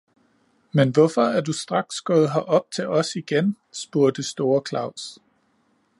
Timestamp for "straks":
1.53-2.01